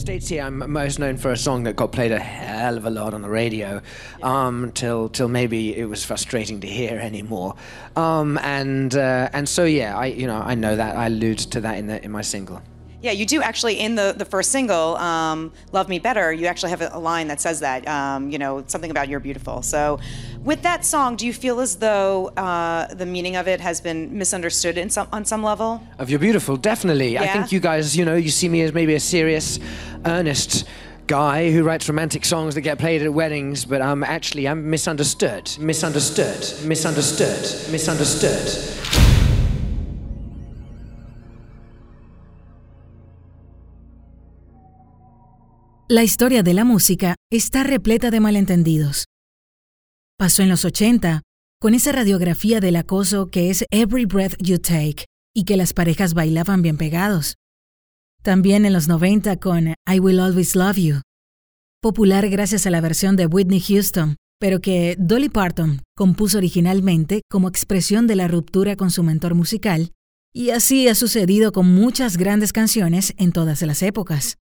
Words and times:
States 0.00 0.28
here, 0.28 0.42
I'm 0.42 0.72
most 0.72 0.98
known 0.98 1.18
for 1.18 1.30
a 1.30 1.36
song 1.36 1.64
that 1.64 1.76
got 1.76 1.92
played 1.92 2.10
a 2.10 2.18
hell 2.18 2.78
of 2.78 2.86
a 2.86 2.90
lot 2.90 3.12
on 3.12 3.20
the 3.20 3.28
radio, 3.28 3.82
um, 4.22 4.72
till 4.72 5.10
till 5.10 5.28
maybe 5.28 5.76
it 5.76 5.84
was 5.84 6.04
frustrating 6.04 6.60
to 6.60 6.66
hear 6.66 6.98
anymore. 6.98 7.54
Um, 7.96 8.38
and 8.38 8.94
uh, 8.94 9.28
and 9.32 9.46
so 9.46 9.64
yeah, 9.64 9.96
I 9.96 10.06
you 10.06 10.26
know 10.26 10.40
I 10.40 10.54
know 10.54 10.74
that 10.74 10.96
I 10.96 11.06
allude 11.06 11.38
to 11.38 11.60
that 11.60 11.76
in 11.76 11.86
the 11.86 12.02
in 12.02 12.10
my 12.10 12.22
single. 12.22 12.62
Yeah, 13.02 13.12
you 13.12 13.24
do 13.24 13.40
actually 13.40 13.80
in 13.80 13.94
the, 13.94 14.14
the 14.14 14.26
first 14.26 14.52
single, 14.52 14.96
um, 14.96 15.52
Love 15.72 15.88
Me 15.88 15.98
Better, 15.98 16.30
you 16.34 16.46
actually 16.46 16.68
have 16.68 16.82
a, 16.82 16.90
a 16.92 16.98
line 16.98 17.28
that 17.28 17.40
says 17.40 17.60
that, 17.60 17.88
um, 17.88 18.30
you 18.30 18.38
know, 18.38 18.62
something 18.66 18.90
about 18.90 19.08
you're 19.08 19.20
beautiful. 19.20 19.62
So 19.62 19.98
with 20.44 20.62
that 20.62 20.84
song, 20.84 21.16
do 21.16 21.26
you 21.26 21.32
feel 21.32 21.60
as 21.60 21.76
though 21.76 22.28
uh, 22.36 22.92
the 22.94 23.06
meaning 23.06 23.36
of 23.36 23.46
it 23.46 23.60
has 23.60 23.80
been 23.80 24.16
misunderstood 24.16 24.78
in 24.78 24.90
some, 24.90 25.06
on 25.12 25.24
some 25.24 25.42
level? 25.42 25.82
Of 25.98 26.10
You're 26.10 26.18
Beautiful, 26.18 26.56
definitely. 26.56 27.18
I 27.18 27.26
think 27.28 27.52
you 27.52 27.60
guys, 27.60 27.96
you 27.96 28.04
know, 28.04 28.16
you 28.16 28.30
see 28.30 28.48
me 28.48 28.62
as 28.62 28.72
maybe 28.72 28.94
a 28.94 29.00
serious, 29.00 29.58
earnest 30.06 30.64
guy 31.06 31.50
who 31.50 31.64
writes 31.64 31.88
romantic 31.88 32.24
songs 32.24 32.54
that 32.54 32.60
get 32.62 32.78
played 32.78 33.02
at 33.02 33.12
weddings, 33.12 33.64
but 33.64 33.82
um, 33.82 34.04
actually 34.04 34.46
I'm 34.46 34.70
misunderstood, 34.70 35.56
misunderstood, 35.58 36.66
misunderstood, 36.66 37.72
misunderstood. 37.72 38.76
La 45.88 46.04
historia 46.04 46.44
de 46.44 46.54
la 46.54 46.62
música 46.62 47.16
está 47.32 47.64
repleta 47.64 48.12
de 48.12 48.20
malentendidos. 48.20 49.09
Pasó 50.20 50.42
en 50.42 50.50
los 50.50 50.66
80, 50.66 51.22
con 51.58 51.72
esa 51.72 51.92
radiografía 51.92 52.60
del 52.60 52.76
acoso 52.76 53.30
que 53.30 53.48
es 53.48 53.64
Every 53.70 54.04
Breath 54.04 54.36
You 54.38 54.58
Take, 54.58 55.06
y 55.34 55.44
que 55.44 55.56
las 55.56 55.72
parejas 55.72 56.12
bailaban 56.12 56.60
bien 56.60 56.76
pegados. 56.76 57.36
También 58.22 58.66
en 58.66 58.74
los 58.74 58.86
90 58.86 59.38
con 59.38 59.68
I 59.90 59.98
Will 59.98 60.20
Always 60.20 60.56
Love 60.56 60.76
You, 60.76 61.00
popular 61.80 62.28
gracias 62.28 62.66
a 62.66 62.70
la 62.70 62.82
versión 62.82 63.16
de 63.16 63.24
Whitney 63.24 63.60
Houston, 63.60 64.16
pero 64.38 64.60
que 64.60 64.94
Dolly 64.98 65.30
Parton 65.30 65.80
compuso 65.96 66.36
originalmente 66.36 67.22
como 67.30 67.48
expresión 67.48 68.06
de 68.06 68.16
la 68.16 68.28
ruptura 68.28 68.76
con 68.76 68.90
su 68.90 69.02
mentor 69.02 69.34
musical, 69.34 69.92
y 70.34 70.50
así 70.50 70.86
ha 70.88 70.94
sucedido 70.94 71.50
con 71.50 71.66
muchas 71.74 72.18
grandes 72.18 72.52
canciones 72.52 73.14
en 73.16 73.32
todas 73.32 73.62
las 73.62 73.82
épocas. 73.82 74.36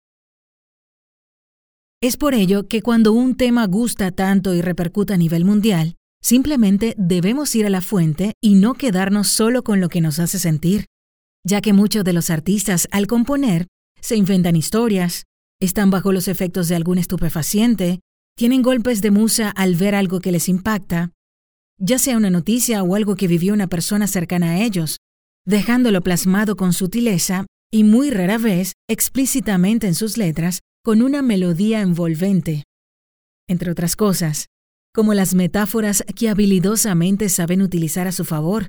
Es 2.02 2.16
por 2.16 2.34
ello 2.34 2.70
que 2.70 2.82
cuando 2.82 3.12
un 3.12 3.36
tema 3.36 3.68
gusta 3.68 4.12
tanto 4.12 4.54
y 4.54 4.62
repercuta 4.62 5.16
a 5.16 5.18
nivel 5.18 5.44
mundial, 5.44 5.98
simplemente 6.22 6.96
debemos 6.98 7.54
ir 7.56 7.66
a 7.66 7.70
la 7.70 7.82
fuente 7.82 8.36
y 8.42 8.56
no 8.56 8.74
quedarnos 8.76 9.28
solo 9.28 9.66
con 9.66 9.82
lo 9.82 9.90
que 9.90 10.00
nos 10.00 10.18
hace 10.20 10.40
sentir, 10.40 10.86
ya 11.46 11.60
que 11.60 11.74
muchos 11.74 12.06
de 12.06 12.14
los 12.14 12.30
artistas 12.30 12.88
al 12.92 13.06
componer 13.06 13.68
se 14.00 14.16
inventan 14.16 14.56
historias, 14.56 15.26
están 15.60 15.92
bajo 15.92 16.14
los 16.14 16.30
efectos 16.30 16.70
de 16.70 16.78
algún 16.78 17.00
estupefaciente, 17.00 18.00
tienen 18.38 18.62
golpes 18.62 19.02
de 19.02 19.12
musa 19.12 19.50
al 19.50 19.76
ver 19.76 19.94
algo 19.94 20.22
que 20.22 20.32
les 20.32 20.48
impacta, 20.48 21.12
ya 21.78 22.00
sea 22.00 22.16
una 22.16 22.30
noticia 22.30 22.82
o 22.82 22.96
algo 22.96 23.18
que 23.18 23.28
vivió 23.28 23.54
una 23.54 23.68
persona 23.68 24.08
cercana 24.08 24.52
a 24.52 24.64
ellos, 24.64 25.00
dejándolo 25.46 26.00
plasmado 26.00 26.56
con 26.56 26.72
sutileza 26.72 27.46
y 27.70 27.84
muy 27.84 28.10
rara 28.10 28.38
vez 28.38 28.72
explícitamente 28.88 29.86
en 29.86 29.96
sus 29.96 30.18
letras 30.18 30.62
con 30.84 31.02
una 31.02 31.22
melodía 31.22 31.82
envolvente. 31.82 32.64
Entre 33.48 33.72
otras 33.72 33.96
cosas, 33.96 34.48
como 34.94 35.14
las 35.14 35.36
metáforas 35.36 36.04
que 36.16 36.30
habilidosamente 36.30 37.30
saben 37.30 37.62
utilizar 37.62 38.08
a 38.08 38.12
su 38.12 38.26
favor, 38.26 38.68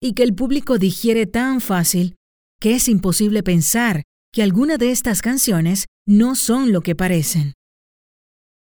y 0.00 0.14
que 0.14 0.22
el 0.22 0.34
público 0.34 0.78
digiere 0.78 1.26
tan 1.26 1.60
fácil 1.60 2.16
que 2.60 2.74
es 2.74 2.88
imposible 2.88 3.42
pensar 3.42 4.02
que 4.32 4.42
alguna 4.42 4.78
de 4.78 4.90
estas 4.90 5.20
canciones 5.20 5.86
no 6.06 6.34
son 6.34 6.72
lo 6.72 6.80
que 6.80 6.94
parecen. 6.94 7.52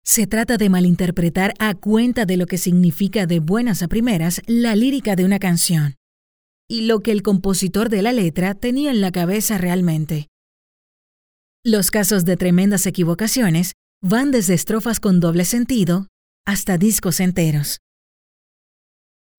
Se 0.06 0.26
trata 0.26 0.58
de 0.58 0.70
malinterpretar 0.70 1.54
a 1.60 1.76
cuenta 1.76 2.26
de 2.26 2.38
lo 2.38 2.48
que 2.48 2.58
significa 2.58 3.28
de 3.28 3.40
buenas 3.40 3.84
a 3.84 3.88
primeras 3.88 4.42
la 4.48 4.76
lírica 4.76 5.16
de 5.16 5.26
una 5.26 5.38
canción, 5.38 5.96
y 6.68 6.82
lo 6.88 7.02
que 7.02 7.12
el 7.12 7.22
compositor 7.22 7.90
de 7.90 8.02
la 8.02 8.14
letra 8.14 8.56
tenía 8.56 8.90
en 8.90 9.02
la 9.02 9.12
cabeza 9.12 9.58
realmente. 9.58 10.29
Los 11.72 11.92
casos 11.92 12.26
de 12.26 12.36
tremendas 12.36 12.88
equivocaciones 12.88 13.74
van 14.02 14.32
desde 14.32 14.56
estrofas 14.56 15.00
con 15.00 15.20
doble 15.20 15.46
sentido 15.46 16.08
hasta 16.44 16.80
discos 16.80 17.20
enteros. 17.20 17.78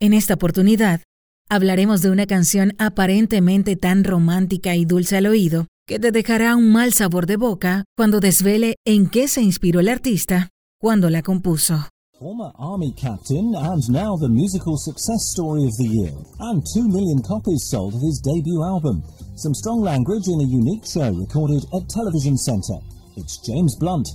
En 0.01 0.13
esta 0.13 0.35
oportunidad, 0.35 1.03
hablaremos 1.49 2.03
de 2.03 2.11
una 2.11 2.27
canción 2.27 2.77
aparentemente 2.79 3.75
tan 3.75 4.05
romántica 4.05 4.77
y 4.77 4.85
dulce 4.85 5.17
al 5.17 5.27
oído 5.27 5.67
que 5.89 5.99
te 5.99 6.13
dejará 6.13 6.55
un 6.55 6.71
mal 6.71 6.93
sabor 6.93 7.27
de 7.27 7.35
boca 7.35 7.85
cuando 7.97 8.21
desvele 8.21 8.77
en 8.87 9.11
qué 9.11 9.27
se 9.27 9.43
inspiró 9.43 9.81
el 9.81 9.89
artista 9.89 10.51
cuando 10.79 11.11
la 11.11 11.23
compuso. 11.23 11.89
Former 12.20 12.53
Army 12.58 12.92
captain 13.00 13.54
and 13.56 13.81
now 13.88 14.14
the 14.14 14.28
musical 14.28 14.76
success 14.76 15.32
story 15.32 15.64
of 15.64 15.75
the 15.78 15.88
year. 15.88 16.12
And 16.41 16.60
2 16.60 16.86
million 16.86 17.22
copies 17.22 17.64
sold 17.64 17.94
of 17.94 18.03
his 18.03 18.20
debut 18.20 18.62
album. 18.62 19.03
Some 19.36 19.54
strong 19.54 19.81
language 19.81 20.28
in 20.28 20.38
a 20.38 20.44
unique 20.44 20.84
show 20.84 21.08
recorded 21.16 21.64
at 21.72 21.88
Television 21.88 22.36
Centre. 22.36 22.76
It's 23.16 23.38
James 23.38 23.75
Blunt 23.75 24.06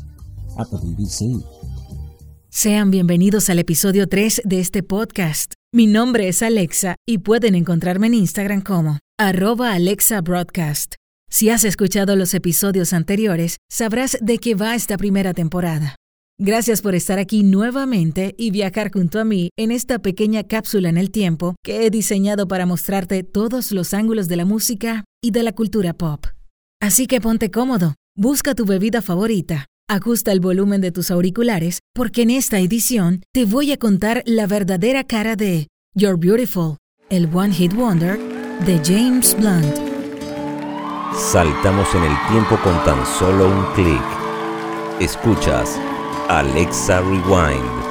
at 0.60 0.70
the 0.70 0.78
BBC. 0.78 1.42
Sean 2.52 2.92
bienvenidos 2.92 3.50
al 3.50 3.58
episodio 3.58 4.08
3 4.08 4.44
de 4.46 4.60
este 4.60 4.84
podcast. 4.84 5.54
Mi 5.74 5.88
nombre 5.88 6.28
es 6.28 6.44
Alexa 6.44 6.98
y 7.08 7.18
pueden 7.18 7.56
encontrarme 7.56 8.06
en 8.06 8.14
Instagram 8.14 8.62
como 8.62 9.00
arroba 9.18 9.74
Alexa 9.74 10.22
Broadcast. 10.22 10.94
Si 11.32 11.50
has 11.50 11.64
escuchado 11.64 12.16
los 12.16 12.36
episodios 12.36 12.94
anteriores, 12.94 13.58
sabrás 13.68 14.16
de 14.22 14.38
qué 14.38 14.54
va 14.54 14.76
esta 14.76 14.96
primera 14.96 15.34
temporada. 15.34 15.96
Gracias 16.38 16.82
por 16.82 16.96
estar 16.96 17.18
aquí 17.18 17.44
nuevamente 17.44 18.36
y 18.38 18.52
viajar 18.52 18.92
junto 18.92 19.22
a 19.22 19.24
mí 19.24 19.52
en 19.58 19.72
esta 19.72 20.00
pequeña 20.00 20.44
cápsula 20.44 20.90
en 20.90 20.98
el 20.98 21.10
tiempo 21.10 21.56
que 21.64 21.86
he 21.86 21.90
diseñado 21.90 22.46
para 22.46 22.66
mostrarte 22.66 23.24
todos 23.24 23.72
los 23.72 23.94
ángulos 23.94 24.28
de 24.28 24.36
la 24.36 24.44
música 24.44 25.06
y 25.24 25.32
de 25.32 25.44
la 25.44 25.54
cultura 25.54 25.94
pop. 25.94 26.26
Así 26.82 27.08
que 27.08 27.22
ponte 27.22 27.52
cómodo, 27.52 27.96
busca 28.18 28.54
tu 28.54 28.66
bebida 28.66 29.02
favorita, 29.02 29.68
ajusta 29.88 30.34
el 30.34 30.42
volumen 30.42 30.82
de 30.82 30.92
tus 30.92 31.10
auriculares 31.10 31.80
porque 31.94 32.24
en 32.24 32.32
esta 32.32 32.60
edición 32.60 33.24
te 33.34 33.46
voy 33.46 33.72
a 33.72 33.78
contar 33.78 34.22
la 34.26 34.46
verdadera 34.46 35.06
cara 35.06 35.38
de 35.38 35.68
You're 35.96 36.18
Beautiful, 36.18 36.76
el 37.10 37.34
One 37.34 37.54
Hit 37.54 37.74
Wonder 37.74 38.20
de 38.66 38.82
James 38.84 39.38
Blunt. 39.40 39.74
Saltamos 41.18 41.88
en 41.96 42.04
el 42.04 42.28
tiempo 42.30 42.58
con 42.62 42.74
tan 42.84 43.06
solo 43.06 43.48
un 43.48 43.74
clic. 43.74 44.04
Escuchas 45.00 45.80
Alexa 46.30 47.02
Rewind. 47.02 47.86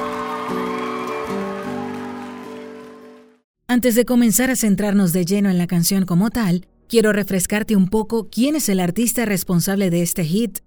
Antes 3.65 3.95
de 3.95 4.03
comenzar 4.03 4.49
a 4.51 4.57
centrarnos 4.57 5.13
de 5.13 5.23
lleno 5.23 5.49
en 5.49 5.57
la 5.57 5.67
canción 5.67 6.05
como 6.05 6.29
tal, 6.29 6.67
quiero 6.89 7.13
refrescarte 7.13 7.77
un 7.77 7.87
poco 7.87 8.27
quién 8.29 8.57
es 8.57 8.67
el 8.67 8.81
artista 8.81 9.23
responsable 9.23 9.89
de 9.89 10.01
este 10.01 10.25
hit. 10.25 10.59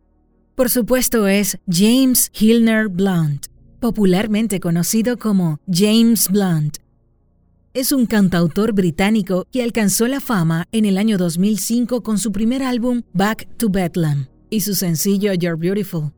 Por 0.54 0.70
supuesto 0.70 1.28
es 1.28 1.58
James 1.70 2.30
Hilner 2.32 2.88
Blunt, 2.88 3.48
popularmente 3.80 4.60
conocido 4.60 5.18
como 5.18 5.60
James 5.70 6.28
Blunt. 6.30 6.78
Es 7.74 7.92
un 7.92 8.06
cantautor 8.06 8.72
británico 8.72 9.46
que 9.52 9.62
alcanzó 9.62 10.08
la 10.08 10.20
fama 10.20 10.66
en 10.72 10.86
el 10.86 10.96
año 10.96 11.18
2005 11.18 12.02
con 12.02 12.16
su 12.16 12.32
primer 12.32 12.62
álbum 12.62 13.02
Back 13.12 13.46
to 13.58 13.68
Bedlam 13.68 14.26
y 14.48 14.62
su 14.62 14.74
sencillo 14.74 15.34
You're 15.34 15.58
Beautiful. 15.60 16.17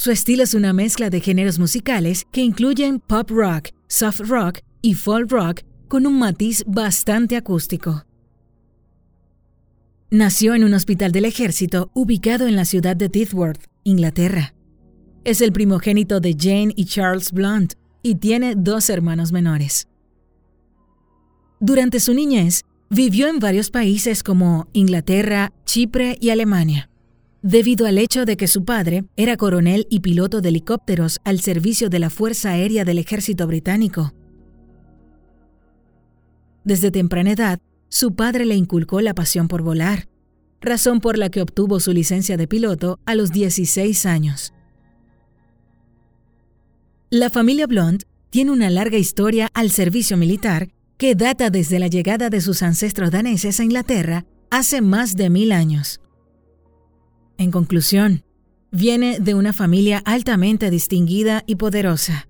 Su 0.00 0.12
estilo 0.12 0.44
es 0.44 0.54
una 0.54 0.72
mezcla 0.72 1.10
de 1.10 1.20
géneros 1.20 1.58
musicales 1.58 2.24
que 2.30 2.40
incluyen 2.40 3.00
pop 3.00 3.28
rock, 3.30 3.70
soft 3.88 4.20
rock 4.20 4.60
y 4.80 4.94
folk 4.94 5.28
rock 5.28 5.62
con 5.88 6.06
un 6.06 6.20
matiz 6.20 6.62
bastante 6.68 7.36
acústico. 7.36 8.04
Nació 10.08 10.54
en 10.54 10.62
un 10.62 10.74
hospital 10.74 11.10
del 11.10 11.24
ejército 11.24 11.90
ubicado 11.94 12.46
en 12.46 12.54
la 12.54 12.64
ciudad 12.64 12.94
de 12.94 13.08
Tithworth, 13.08 13.64
Inglaterra. 13.82 14.54
Es 15.24 15.40
el 15.40 15.50
primogénito 15.50 16.20
de 16.20 16.36
Jane 16.38 16.72
y 16.76 16.84
Charles 16.84 17.32
Blunt 17.32 17.72
y 18.00 18.14
tiene 18.14 18.54
dos 18.54 18.90
hermanos 18.90 19.32
menores. 19.32 19.88
Durante 21.58 21.98
su 21.98 22.14
niñez, 22.14 22.62
vivió 22.88 23.26
en 23.26 23.40
varios 23.40 23.72
países 23.72 24.22
como 24.22 24.68
Inglaterra, 24.72 25.52
Chipre 25.64 26.16
y 26.20 26.30
Alemania, 26.30 26.87
debido 27.42 27.86
al 27.86 27.98
hecho 27.98 28.24
de 28.24 28.36
que 28.36 28.48
su 28.48 28.64
padre 28.64 29.04
era 29.16 29.36
coronel 29.36 29.86
y 29.90 30.00
piloto 30.00 30.40
de 30.40 30.48
helicópteros 30.48 31.20
al 31.24 31.40
servicio 31.40 31.88
de 31.88 31.98
la 31.98 32.10
Fuerza 32.10 32.50
Aérea 32.50 32.84
del 32.84 32.98
Ejército 32.98 33.46
Británico. 33.46 34.12
Desde 36.64 36.90
temprana 36.90 37.32
edad, 37.32 37.60
su 37.88 38.14
padre 38.14 38.44
le 38.44 38.54
inculcó 38.54 39.00
la 39.00 39.14
pasión 39.14 39.48
por 39.48 39.62
volar, 39.62 40.08
razón 40.60 41.00
por 41.00 41.16
la 41.16 41.30
que 41.30 41.40
obtuvo 41.40 41.80
su 41.80 41.92
licencia 41.92 42.36
de 42.36 42.48
piloto 42.48 42.98
a 43.06 43.14
los 43.14 43.32
16 43.32 44.04
años. 44.06 44.52
La 47.10 47.30
familia 47.30 47.66
Blunt 47.66 48.02
tiene 48.30 48.50
una 48.50 48.68
larga 48.68 48.98
historia 48.98 49.48
al 49.54 49.70
servicio 49.70 50.16
militar 50.16 50.68
que 50.98 51.14
data 51.14 51.48
desde 51.48 51.78
la 51.78 51.86
llegada 51.86 52.28
de 52.28 52.40
sus 52.40 52.62
ancestros 52.62 53.10
daneses 53.10 53.60
a 53.60 53.64
Inglaterra 53.64 54.26
hace 54.50 54.82
más 54.82 55.14
de 55.16 55.30
mil 55.30 55.52
años. 55.52 56.00
En 57.38 57.52
conclusión, 57.52 58.24
viene 58.72 59.20
de 59.20 59.34
una 59.34 59.52
familia 59.52 60.02
altamente 60.04 60.70
distinguida 60.70 61.44
y 61.46 61.54
poderosa. 61.54 62.28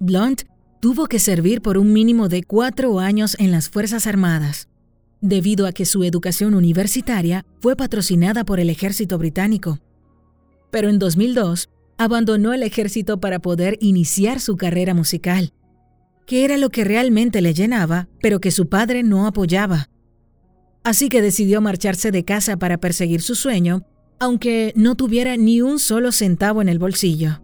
Blunt 0.00 0.42
tuvo 0.80 1.06
que 1.06 1.20
servir 1.20 1.62
por 1.62 1.78
un 1.78 1.92
mínimo 1.92 2.28
de 2.28 2.42
cuatro 2.42 2.98
años 2.98 3.36
en 3.38 3.52
las 3.52 3.70
Fuerzas 3.70 4.08
Armadas, 4.08 4.68
debido 5.20 5.66
a 5.66 5.72
que 5.72 5.84
su 5.84 6.02
educación 6.02 6.54
universitaria 6.54 7.46
fue 7.60 7.76
patrocinada 7.76 8.44
por 8.44 8.58
el 8.58 8.68
ejército 8.68 9.16
británico. 9.16 9.78
Pero 10.72 10.88
en 10.88 10.98
2002 10.98 11.68
abandonó 11.98 12.52
el 12.52 12.64
ejército 12.64 13.20
para 13.20 13.38
poder 13.38 13.76
iniciar 13.80 14.40
su 14.40 14.56
carrera 14.56 14.92
musical, 14.92 15.52
que 16.26 16.44
era 16.44 16.56
lo 16.56 16.70
que 16.70 16.82
realmente 16.82 17.42
le 17.42 17.54
llenaba, 17.54 18.08
pero 18.20 18.40
que 18.40 18.50
su 18.50 18.68
padre 18.68 19.04
no 19.04 19.26
apoyaba. 19.26 19.88
Así 20.82 21.08
que 21.08 21.22
decidió 21.22 21.60
marcharse 21.60 22.10
de 22.10 22.24
casa 22.24 22.56
para 22.56 22.78
perseguir 22.78 23.20
su 23.20 23.34
sueño, 23.34 23.84
aunque 24.18 24.72
no 24.76 24.94
tuviera 24.94 25.36
ni 25.36 25.60
un 25.60 25.78
solo 25.78 26.12
centavo 26.12 26.62
en 26.62 26.68
el 26.68 26.78
bolsillo. 26.78 27.40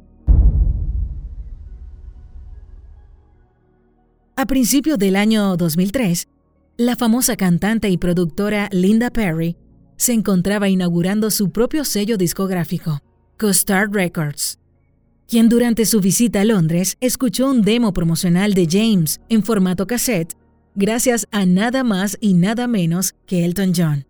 A 4.36 4.46
principios 4.46 4.98
del 4.98 5.16
año 5.16 5.56
2003, 5.56 6.28
la 6.76 6.94
famosa 6.96 7.36
cantante 7.36 7.88
y 7.88 7.96
productora 7.96 8.68
Linda 8.70 9.10
Perry 9.10 9.56
se 9.96 10.12
encontraba 10.12 10.68
inaugurando 10.68 11.30
su 11.30 11.50
propio 11.50 11.84
sello 11.84 12.18
discográfico. 12.18 13.00
Costard 13.38 13.90
Records, 13.92 14.58
quien 15.26 15.48
durante 15.48 15.86
su 15.86 16.00
visita 16.00 16.42
a 16.42 16.44
Londres 16.44 16.96
escuchó 17.00 17.50
un 17.50 17.62
demo 17.62 17.92
promocional 17.92 18.54
de 18.54 18.66
James 18.70 19.20
en 19.28 19.42
formato 19.42 19.86
cassette 19.86 20.34
gracias 20.76 21.26
a 21.32 21.46
nada 21.46 21.82
más 21.82 22.16
y 22.20 22.34
nada 22.34 22.68
menos 22.68 23.14
que 23.26 23.44
Elton 23.44 23.72
John. 23.74 24.06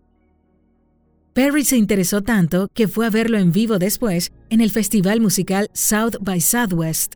Perry 1.33 1.65
se 1.65 1.77
interesó 1.77 2.23
tanto 2.23 2.69
que 2.75 2.89
fue 2.89 3.07
a 3.07 3.11
verlo 3.11 3.39
en 3.39 3.53
vivo 3.53 3.79
después 3.79 4.33
en 4.51 4.61
el 4.61 4.71
festival 4.71 5.21
musical 5.21 5.71
South 5.73 6.17
by 6.21 6.41
Southwest. 6.41 7.15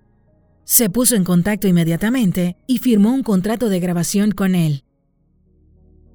Se 0.65 0.89
puso 0.89 1.17
en 1.17 1.25
contacto 1.25 1.69
inmediatamente 1.69 2.57
y 2.67 2.79
firmó 2.79 3.13
un 3.13 3.23
contrato 3.23 3.69
de 3.69 3.81
grabación 3.81 4.33
con 4.33 4.55
él. 4.55 4.85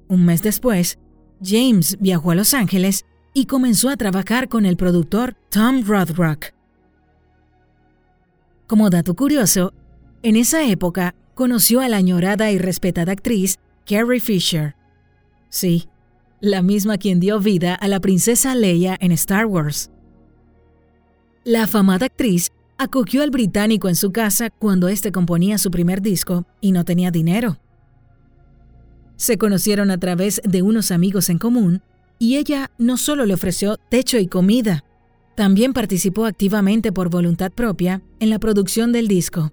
Un 0.08 0.24
mes 0.24 0.42
después, 0.42 0.98
James 1.42 1.98
viajó 2.00 2.30
a 2.30 2.36
Los 2.36 2.54
Ángeles 2.54 3.04
y 3.34 3.46
comenzó 3.46 3.90
a 3.90 3.96
trabajar 3.96 4.48
con 4.48 4.64
el 4.66 4.76
productor 4.76 5.34
Tom 5.50 5.82
Rothrock. 5.84 6.54
Como 8.66 8.88
dato 8.88 9.14
curioso, 9.14 9.74
en 10.22 10.36
esa 10.36 10.64
época 10.64 11.14
conoció 11.36 11.80
a 11.80 11.88
la 11.88 11.98
añorada 11.98 12.50
y 12.50 12.58
respetada 12.58 13.12
actriz 13.12 13.58
Carrie 13.84 14.20
Fisher. 14.20 14.74
Sí, 15.50 15.86
la 16.40 16.62
misma 16.62 16.96
quien 16.96 17.20
dio 17.20 17.38
vida 17.38 17.74
a 17.74 17.88
la 17.88 18.00
princesa 18.00 18.54
Leia 18.54 18.96
en 18.98 19.12
Star 19.12 19.44
Wars. 19.44 19.90
La 21.44 21.64
afamada 21.64 22.06
actriz 22.06 22.50
acogió 22.78 23.22
al 23.22 23.30
británico 23.30 23.88
en 23.88 23.96
su 23.96 24.12
casa 24.12 24.48
cuando 24.48 24.88
éste 24.88 25.12
componía 25.12 25.58
su 25.58 25.70
primer 25.70 26.00
disco 26.00 26.46
y 26.62 26.72
no 26.72 26.86
tenía 26.86 27.10
dinero. 27.10 27.58
Se 29.16 29.36
conocieron 29.36 29.90
a 29.90 29.98
través 29.98 30.40
de 30.42 30.62
unos 30.62 30.90
amigos 30.90 31.28
en 31.28 31.38
común 31.38 31.82
y 32.18 32.38
ella 32.38 32.70
no 32.78 32.96
solo 32.96 33.26
le 33.26 33.34
ofreció 33.34 33.76
techo 33.90 34.18
y 34.18 34.26
comida, 34.26 34.84
también 35.34 35.74
participó 35.74 36.24
activamente 36.24 36.92
por 36.92 37.10
voluntad 37.10 37.52
propia 37.52 38.00
en 38.20 38.30
la 38.30 38.38
producción 38.38 38.90
del 38.90 39.06
disco. 39.06 39.52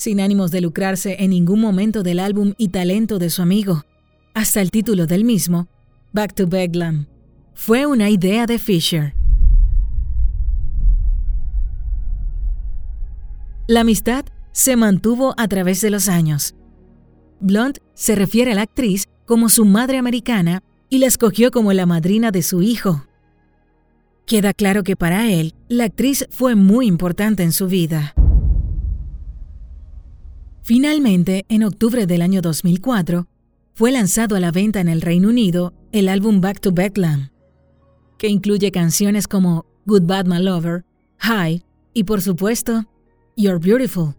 Sin 0.00 0.18
ánimos 0.18 0.50
de 0.50 0.62
lucrarse 0.62 1.16
en 1.18 1.28
ningún 1.28 1.60
momento 1.60 2.02
del 2.02 2.20
álbum 2.20 2.54
y 2.56 2.68
talento 2.68 3.18
de 3.18 3.28
su 3.28 3.42
amigo, 3.42 3.84
hasta 4.32 4.62
el 4.62 4.70
título 4.70 5.06
del 5.06 5.24
mismo, 5.24 5.68
Back 6.14 6.32
to 6.32 6.46
Beglam, 6.46 7.04
fue 7.52 7.84
una 7.84 8.08
idea 8.08 8.46
de 8.46 8.58
Fisher. 8.58 9.12
La 13.66 13.82
amistad 13.82 14.24
se 14.52 14.74
mantuvo 14.74 15.34
a 15.36 15.46
través 15.48 15.82
de 15.82 15.90
los 15.90 16.08
años. 16.08 16.54
Blunt 17.40 17.76
se 17.92 18.14
refiere 18.14 18.52
a 18.52 18.54
la 18.54 18.62
actriz 18.62 19.06
como 19.26 19.50
su 19.50 19.66
madre 19.66 19.98
americana 19.98 20.62
y 20.88 20.96
la 20.96 21.08
escogió 21.08 21.50
como 21.50 21.74
la 21.74 21.84
madrina 21.84 22.30
de 22.30 22.40
su 22.40 22.62
hijo. 22.62 23.04
Queda 24.24 24.54
claro 24.54 24.82
que 24.82 24.96
para 24.96 25.30
él, 25.30 25.52
la 25.68 25.84
actriz 25.84 26.26
fue 26.30 26.54
muy 26.54 26.86
importante 26.86 27.42
en 27.42 27.52
su 27.52 27.66
vida. 27.66 28.14
Finalmente, 30.62 31.46
en 31.48 31.64
octubre 31.64 32.06
del 32.06 32.22
año 32.22 32.42
2004, 32.42 33.26
fue 33.74 33.92
lanzado 33.92 34.36
a 34.36 34.40
la 34.40 34.52
venta 34.52 34.80
en 34.80 34.88
el 34.88 35.00
Reino 35.00 35.28
Unido 35.28 35.72
el 35.92 36.08
álbum 36.08 36.40
Back 36.40 36.60
to 36.60 36.72
Bedlam, 36.72 37.30
que 38.18 38.28
incluye 38.28 38.70
canciones 38.70 39.26
como 39.26 39.64
Good 39.86 40.02
Bad 40.02 40.26
My 40.26 40.38
Lover, 40.42 40.84
High 41.18 41.64
y 41.94 42.04
por 42.04 42.20
supuesto, 42.20 42.84
You're 43.36 43.58
Beautiful, 43.58 44.14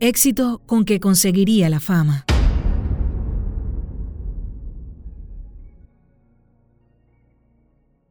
éxito 0.00 0.62
con 0.66 0.84
que 0.84 1.00
conseguiría 1.00 1.68
la 1.68 1.80
fama. 1.80 2.24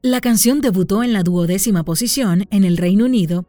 La 0.01 0.19
canción 0.19 0.59
debutó 0.59 1.01
en 1.01 1.13
la 1.13 1.23
duodécima 1.23 1.85
posición 1.85 2.45
en 2.51 2.65
el 2.65 2.75
Reino 2.75 3.05
Unido 3.05 3.45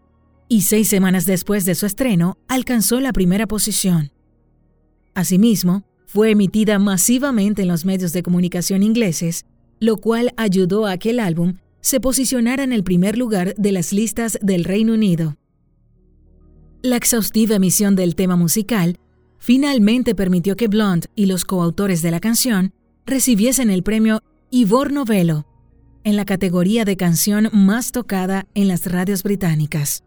y 0.55 0.61
seis 0.61 0.87
semanas 0.87 1.27
después 1.27 1.65
de 1.65 1.75
su 1.75 1.85
estreno 1.85 2.39
alcanzó 2.47 3.01
la 3.01 3.13
primera 3.13 3.49
posición. 3.49 4.13
Asimismo, 5.13 5.83
fue 6.07 6.31
emitida 6.31 6.79
masivamente 6.79 7.63
en 7.63 7.69
los 7.69 7.85
medios 7.85 8.13
de 8.13 8.23
comunicación 8.23 8.85
ingleses, 8.85 9.47
lo 9.81 9.97
cual 9.97 10.33
ayudó 10.37 10.87
a 10.87 10.97
que 10.97 11.11
el 11.11 11.19
álbum 11.19 11.55
se 11.81 11.99
posicionara 11.99 12.63
en 12.63 12.73
el 12.73 12.85
primer 12.85 13.19
lugar 13.19 13.57
de 13.57 13.73
las 13.73 13.93
listas 13.93 14.39
del 14.43 14.63
Reino 14.63 14.93
Unido. 14.93 15.37
La 16.83 16.99
exhaustiva 16.99 17.57
emisión 17.57 17.97
del 17.97 18.15
tema 18.15 18.37
musical 18.37 19.01
finalmente 19.39 20.15
permitió 20.15 20.55
que 20.55 20.69
Blonde 20.69 21.09
y 21.17 21.27
los 21.27 21.45
coautores 21.45 22.01
de 22.01 22.13
la 22.13 22.21
canción 22.21 22.73
recibiesen 23.07 23.71
el 23.71 23.83
premio 23.83 24.23
Ivor 24.51 24.93
Novello 24.93 25.49
en 26.05 26.15
la 26.15 26.25
categoría 26.25 26.85
de 26.85 26.97
canción 26.97 27.51
más 27.53 27.91
tocada 27.91 28.47
en 28.55 28.69
las 28.69 28.87
radios 28.87 29.25
británicas. 29.25 30.05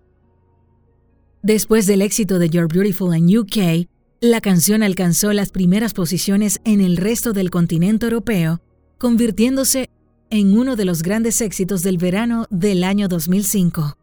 Después 1.47 1.88
del 1.88 2.01
éxito 2.01 2.39
de 2.39 2.49
You're 2.49 2.67
Beautiful 2.67 3.15
en 3.15 3.38
UK, 3.38 3.87
la 4.19 4.42
canción 4.42 4.83
alcanzó 4.83 5.31
las 5.31 5.49
primeras 5.49 5.94
posiciones 5.94 6.59
en 6.66 6.81
el 6.81 6.97
resto 6.97 7.31
del 7.31 7.51
continente 7.51 8.06
europeo, 8.06 8.59
convirtiéndose 8.97 9.89
en 10.30 10.57
uno 10.57 10.75
de 10.75 10.83
los 10.83 11.04
grandes 11.04 11.39
éxitos 11.39 11.83
del 11.83 11.99
verano 11.99 12.47
del 12.49 12.83
año 12.83 13.07
2005. 13.07 13.97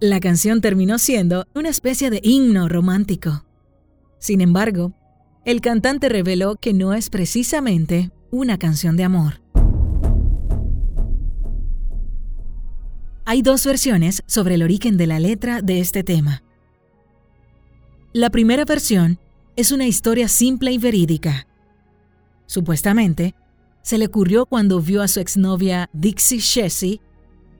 La 0.00 0.20
canción 0.20 0.60
terminó 0.60 0.98
siendo 0.98 1.46
una 1.54 1.70
especie 1.70 2.10
de 2.10 2.20
himno 2.22 2.68
romántico. 2.68 3.46
Sin 4.18 4.42
embargo, 4.42 4.92
el 5.46 5.62
cantante 5.62 6.10
reveló 6.10 6.56
que 6.56 6.74
no 6.74 6.92
es 6.92 7.08
precisamente 7.08 8.10
una 8.30 8.58
canción 8.58 8.94
de 8.98 9.04
amor. 9.04 9.40
Hay 13.30 13.42
dos 13.42 13.64
versiones 13.64 14.24
sobre 14.26 14.56
el 14.56 14.62
origen 14.64 14.96
de 14.96 15.06
la 15.06 15.20
letra 15.20 15.62
de 15.62 15.78
este 15.78 16.02
tema. 16.02 16.42
La 18.12 18.28
primera 18.30 18.64
versión 18.64 19.20
es 19.54 19.70
una 19.70 19.86
historia 19.86 20.26
simple 20.26 20.72
y 20.72 20.78
verídica. 20.78 21.46
Supuestamente, 22.46 23.36
se 23.82 23.98
le 23.98 24.06
ocurrió 24.06 24.46
cuando 24.46 24.80
vio 24.80 25.00
a 25.00 25.06
su 25.06 25.20
exnovia 25.20 25.88
Dixie 25.92 26.40
Chessie 26.40 27.00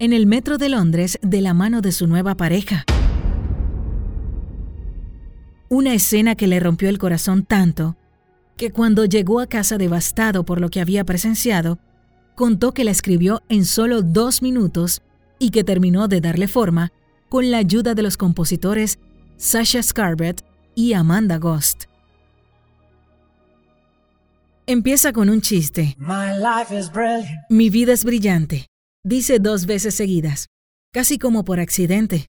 en 0.00 0.12
el 0.12 0.26
metro 0.26 0.58
de 0.58 0.70
Londres 0.70 1.20
de 1.22 1.40
la 1.40 1.54
mano 1.54 1.82
de 1.82 1.92
su 1.92 2.08
nueva 2.08 2.36
pareja. 2.36 2.84
Una 5.68 5.94
escena 5.94 6.34
que 6.34 6.48
le 6.48 6.58
rompió 6.58 6.88
el 6.88 6.98
corazón 6.98 7.44
tanto 7.44 7.96
que 8.56 8.72
cuando 8.72 9.04
llegó 9.04 9.38
a 9.38 9.46
casa 9.46 9.78
devastado 9.78 10.44
por 10.44 10.60
lo 10.60 10.68
que 10.68 10.80
había 10.80 11.04
presenciado, 11.04 11.78
contó 12.34 12.74
que 12.74 12.82
la 12.82 12.90
escribió 12.90 13.44
en 13.48 13.64
solo 13.64 14.02
dos 14.02 14.42
minutos 14.42 15.00
y 15.40 15.50
que 15.50 15.64
terminó 15.64 16.06
de 16.06 16.20
darle 16.20 16.46
forma 16.46 16.92
con 17.28 17.50
la 17.50 17.58
ayuda 17.58 17.94
de 17.94 18.02
los 18.02 18.16
compositores 18.16 19.00
Sasha 19.36 19.82
Scarlett 19.82 20.44
y 20.76 20.92
Amanda 20.92 21.38
Ghost. 21.38 21.84
Empieza 24.66 25.12
con 25.12 25.30
un 25.30 25.40
chiste. 25.40 25.96
Mi 27.48 27.70
vida 27.70 27.92
es 27.92 28.04
brillante, 28.04 28.66
dice 29.02 29.40
dos 29.40 29.66
veces 29.66 29.96
seguidas, 29.96 30.46
casi 30.92 31.18
como 31.18 31.44
por 31.44 31.58
accidente. 31.58 32.26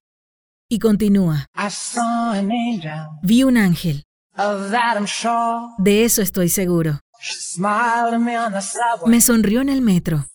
Y 0.68 0.78
continúa. 0.78 1.46
Vi 3.22 3.44
un 3.44 3.58
ángel. 3.58 4.02
De 5.78 6.04
eso 6.04 6.22
estoy 6.22 6.48
seguro. 6.48 6.98
Me 9.06 9.20
sonrió 9.20 9.60
en 9.60 9.68
el 9.68 9.82
metro. 9.82 10.26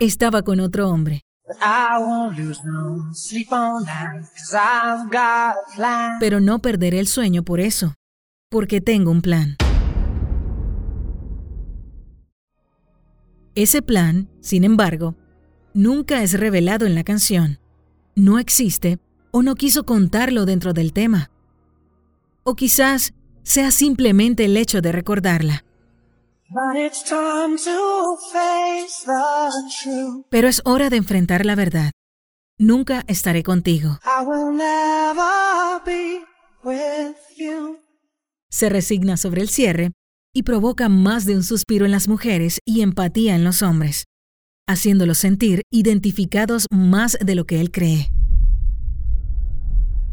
Estaba 0.00 0.42
con 0.42 0.58
otro 0.60 0.88
hombre. 0.88 1.22
Pero 6.18 6.40
no 6.40 6.58
perderé 6.60 6.98
el 6.98 7.06
sueño 7.06 7.44
por 7.44 7.60
eso, 7.60 7.94
porque 8.48 8.80
tengo 8.80 9.10
un 9.10 9.22
plan. 9.22 9.56
Ese 13.54 13.82
plan, 13.82 14.28
sin 14.40 14.64
embargo, 14.64 15.16
nunca 15.74 16.22
es 16.22 16.38
revelado 16.38 16.86
en 16.86 16.94
la 16.94 17.04
canción. 17.04 17.58
No 18.16 18.38
existe 18.38 18.98
o 19.30 19.42
no 19.42 19.54
quiso 19.54 19.84
contarlo 19.84 20.44
dentro 20.44 20.72
del 20.72 20.92
tema. 20.92 21.30
O 22.42 22.54
quizás 22.54 23.12
sea 23.42 23.70
simplemente 23.70 24.44
el 24.44 24.56
hecho 24.56 24.80
de 24.80 24.92
recordarla. 24.92 25.64
Pero 30.30 30.48
es 30.48 30.62
hora 30.64 30.90
de 30.90 30.96
enfrentar 30.96 31.46
la 31.46 31.54
verdad. 31.54 31.92
Nunca 32.58 33.04
estaré 33.06 33.44
contigo. 33.44 34.00
Se 38.50 38.68
resigna 38.68 39.16
sobre 39.16 39.42
el 39.42 39.48
cierre 39.48 39.92
y 40.34 40.42
provoca 40.42 40.88
más 40.88 41.24
de 41.24 41.36
un 41.36 41.44
suspiro 41.44 41.84
en 41.84 41.92
las 41.92 42.08
mujeres 42.08 42.58
y 42.64 42.82
empatía 42.82 43.36
en 43.36 43.44
los 43.44 43.62
hombres, 43.62 44.04
haciéndolos 44.66 45.18
sentir 45.18 45.62
identificados 45.70 46.66
más 46.72 47.16
de 47.20 47.36
lo 47.36 47.44
que 47.44 47.60
él 47.60 47.70
cree. 47.70 48.10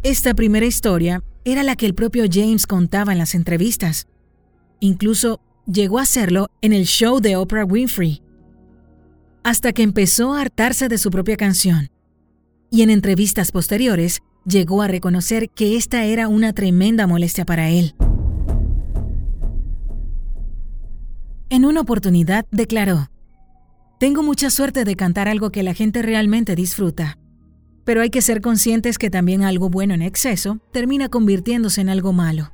Esta 0.03 0.35
primera 0.35 0.67
historia 0.67 1.23
era 1.45 1.63
la 1.63 1.75
que 1.75 1.87
el 1.87 1.95
propio 1.95 2.25
James 2.31 2.67
contaba 2.67 3.11
en 3.11 3.17
las 3.17 3.33
entrevistas. 3.33 4.05
Incluso 4.79 5.41
llegó 5.71 5.99
a 5.99 6.03
hacerlo 6.03 6.47
en 6.61 6.73
el 6.73 6.85
show 6.85 7.19
de 7.19 7.35
Oprah 7.35 7.65
Winfrey, 7.65 8.21
hasta 9.43 9.73
que 9.73 9.83
empezó 9.83 10.33
a 10.33 10.41
hartarse 10.41 10.87
de 10.87 10.97
su 10.97 11.11
propia 11.11 11.37
canción. 11.37 11.89
Y 12.69 12.81
en 12.81 12.89
entrevistas 12.89 13.51
posteriores 13.51 14.21
llegó 14.45 14.81
a 14.81 14.87
reconocer 14.87 15.49
que 15.49 15.77
esta 15.77 16.03
era 16.05 16.27
una 16.27 16.53
tremenda 16.53 17.07
molestia 17.07 17.45
para 17.45 17.69
él. 17.69 17.95
En 21.49 21.63
una 21.63 21.81
oportunidad 21.81 22.45
declaró, 22.51 23.09
Tengo 23.99 24.21
mucha 24.21 24.49
suerte 24.49 24.83
de 24.83 24.95
cantar 24.95 25.27
algo 25.27 25.49
que 25.49 25.63
la 25.63 25.73
gente 25.73 26.01
realmente 26.01 26.55
disfruta, 26.55 27.17
pero 27.85 28.01
hay 28.01 28.09
que 28.09 28.21
ser 28.21 28.41
conscientes 28.41 28.97
que 28.97 29.09
también 29.09 29.43
algo 29.43 29.69
bueno 29.69 29.93
en 29.93 30.01
exceso 30.01 30.59
termina 30.73 31.07
convirtiéndose 31.07 31.79
en 31.79 31.89
algo 31.89 32.11
malo. 32.11 32.53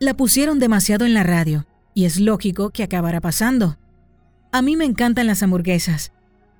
La 0.00 0.14
pusieron 0.14 0.58
demasiado 0.58 1.06
en 1.06 1.14
la 1.14 1.22
radio, 1.22 1.64
y 1.96 2.04
es 2.04 2.20
lógico 2.20 2.68
que 2.68 2.82
acabará 2.82 3.22
pasando. 3.22 3.78
A 4.52 4.60
mí 4.60 4.76
me 4.76 4.84
encantan 4.84 5.26
las 5.26 5.42
hamburguesas, 5.42 6.12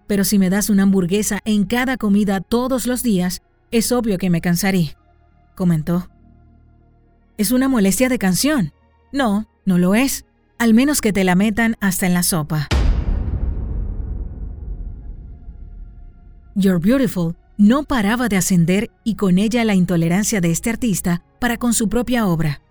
pero 0.07 0.25
si 0.25 0.39
me 0.39 0.49
das 0.49 0.71
una 0.71 0.85
hamburguesa 0.85 1.41
en 1.45 1.67
cada 1.67 1.99
comida 1.99 2.41
todos 2.41 2.87
los 2.87 3.03
días, 3.03 3.43
es 3.71 3.93
obvio 3.93 4.17
que 4.17 4.31
me 4.31 4.41
cansaré, 4.41 4.97
comentó. 5.55 6.09
¿Es 7.37 7.51
una 7.51 7.69
molestia 7.69 8.09
de 8.09 8.19
canción? 8.19 8.73
No, 9.13 9.47
no 9.67 9.77
lo 9.77 9.95
es, 9.95 10.25
al 10.59 10.73
menos 10.73 11.03
que 11.03 11.13
te 11.13 11.23
la 11.23 11.35
metan 11.35 11.77
hasta 11.81 12.07
en 12.07 12.15
la 12.15 12.23
sopa. 12.23 12.69
You're 16.55 16.79
Beautiful 16.79 17.37
no 17.59 17.83
paraba 17.83 18.29
de 18.29 18.39
ascender 18.39 18.91
y 19.05 19.17
con 19.17 19.37
ella 19.37 19.67
la 19.67 19.75
intolerancia 19.75 20.41
de 20.41 20.51
este 20.51 20.71
artista 20.71 21.23
para 21.39 21.59
con 21.59 21.75
su 21.75 21.91
propia 21.91 22.27
obra 22.27 22.63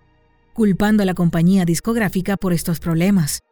culpando 0.56 1.02
a 1.02 1.06
la 1.06 1.12
compañía 1.12 1.66
discográfica 1.66 2.38
por 2.38 2.54
estos 2.54 2.80
problemas. 2.80 3.42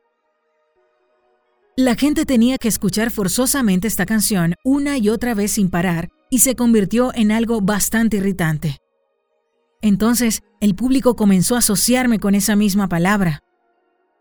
La 1.77 1.97
gente 1.97 2.25
tenía 2.25 2.57
que 2.57 2.69
escuchar 2.69 3.11
forzosamente 3.11 3.87
esta 3.87 4.07
canción 4.07 4.55
una 4.65 4.97
y 4.97 5.11
otra 5.11 5.35
vez 5.35 5.53
sin 5.53 5.69
parar 5.69 6.09
y 6.31 6.39
se 6.39 6.57
convirtió 6.57 7.13
en 7.15 7.31
algo 7.31 7.61
bastante 7.61 8.17
irritante. 8.17 8.79
Entonces, 9.83 10.41
el 10.61 10.75
público 10.75 11.15
comenzó 11.15 11.57
a 11.57 11.59
asociarme 11.59 12.19
con 12.19 12.35
esa 12.35 12.57
misma 12.57 12.89
palabra. 12.89 13.43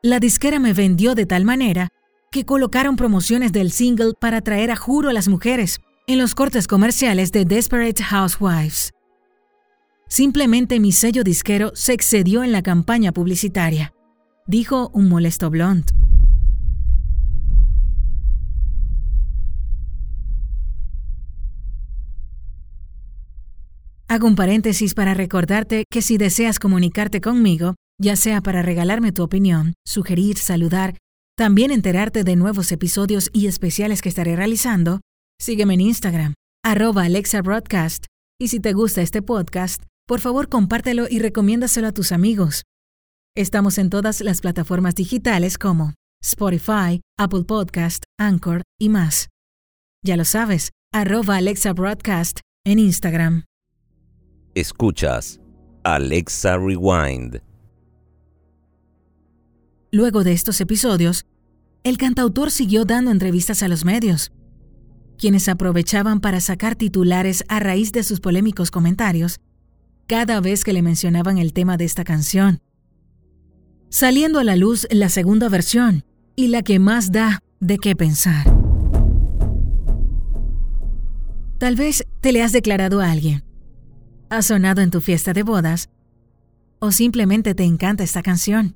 La 0.02 0.20
disquera 0.20 0.60
me 0.60 0.74
vendió 0.74 1.16
de 1.16 1.25
tal 1.25 1.46
manera 1.46 1.88
que 2.32 2.44
colocaron 2.44 2.98
promociones 2.98 3.54
del 3.54 3.72
single 3.72 4.12
para 4.20 4.38
atraer 4.38 4.72
a 4.72 4.75
juro 4.75 5.10
a 5.10 5.13
las 5.13 5.30
mujeres 5.30 5.80
en 6.06 6.18
los 6.18 6.36
cortes 6.36 6.68
comerciales 6.68 7.32
de 7.32 7.46
Desperate 7.46 8.04
Housewives. 8.04 8.92
Simplemente 10.08 10.80
mi 10.80 10.92
sello 10.92 11.24
disquero 11.24 11.72
se 11.74 11.94
excedió 11.94 12.44
en 12.44 12.52
la 12.52 12.62
campaña 12.62 13.12
publicitaria, 13.12 13.94
dijo 14.46 14.90
un 14.94 15.10
molesto 15.10 15.50
Blunt. 15.50 15.92
Hago 24.08 24.28
un 24.28 24.36
paréntesis 24.36 24.94
para 24.94 25.16
recordarte 25.16 25.86
que 25.90 26.04
si 26.04 26.18
deseas 26.18 26.60
comunicarte 26.60 27.20
conmigo, 27.20 27.74
ya 28.00 28.16
sea 28.16 28.42
para 28.42 28.62
regalarme 28.62 29.12
tu 29.12 29.24
opinión, 29.24 29.74
sugerir, 29.86 30.38
saludar, 30.38 30.98
también 31.36 31.72
enterarte 31.72 32.24
de 32.24 32.36
nuevos 32.36 32.72
episodios 32.72 33.32
y 33.34 33.48
especiales 33.48 34.04
que 34.04 34.10
estaré 34.10 34.36
realizando, 34.36 35.02
sígueme 35.40 35.74
en 35.74 35.82
Instagram, 35.82 36.34
arroba 36.64 37.06
Alexa 37.06 37.42
Broadcast, 37.42 38.06
y 38.40 38.50
si 38.50 38.60
te 38.60 38.74
gusta 38.74 39.02
este 39.02 39.24
podcast, 39.24 39.82
por 40.08 40.20
favor, 40.20 40.50
compártelo 40.50 41.08
y 41.10 41.20
recomiéndaselo 41.20 41.88
a 41.88 41.92
tus 41.92 42.12
amigos. 42.12 42.64
Estamos 43.36 43.78
en 43.78 43.90
todas 43.90 44.22
las 44.22 44.42
plataformas 44.42 44.96
digitales 44.96 45.58
como 45.58 45.94
Spotify, 46.22 47.02
Apple 47.18 47.44
Podcast, 47.46 48.04
Anchor 48.20 48.62
y 48.80 48.90
más. 48.90 49.30
Ya 50.06 50.18
lo 50.18 50.26
sabes, 50.26 50.72
arroba 50.94 51.38
Alexa 51.38 51.74
Broadcast 51.74 52.40
en 52.66 52.80
Instagram. 52.80 53.44
Escuchas 54.56 55.40
Alexa 55.84 56.58
Rewind. 56.58 57.42
Luego 59.92 60.24
de 60.24 60.34
estos 60.34 60.60
episodios, 60.62 61.26
el 61.84 61.98
cantautor 61.98 62.52
siguió 62.52 62.86
dando 62.86 63.12
entrevistas 63.12 63.64
a 63.64 63.68
los 63.68 63.84
medios, 63.84 64.32
quienes 65.18 65.50
aprovechaban 65.50 66.20
para 66.20 66.40
sacar 66.40 66.76
titulares 66.76 67.44
a 67.48 67.60
raíz 67.60 67.92
de 67.92 68.04
sus 68.04 68.20
polémicos 68.20 68.72
comentarios 68.72 69.40
cada 70.08 70.42
vez 70.42 70.64
que 70.64 70.74
le 70.74 70.82
mencionaban 70.82 71.38
el 71.38 71.54
tema 71.54 71.78
de 71.78 71.86
esta 71.86 72.04
canción. 72.04 72.62
Saliendo 73.90 74.40
a 74.40 74.44
la 74.44 74.56
luz 74.56 74.88
la 74.92 75.10
segunda 75.10 75.50
versión 75.50 76.04
y 76.36 76.48
la 76.48 76.64
que 76.64 76.80
más 76.80 77.12
da 77.12 77.42
de 77.60 77.78
qué 77.78 77.96
pensar. 77.96 78.46
Tal 81.60 81.76
vez 81.76 82.06
te 82.20 82.34
le 82.34 82.44
has 82.44 82.52
declarado 82.52 83.00
a 83.00 83.12
alguien. 83.12 83.44
Ha 84.30 84.42
sonado 84.42 84.82
en 84.82 84.92
tu 84.92 85.00
fiesta 85.00 85.32
de 85.32 85.44
bodas 85.44 85.90
o 86.80 86.92
simplemente 86.92 87.56
te 87.56 87.64
encanta 87.64 88.04
esta 88.04 88.22
canción. 88.22 88.76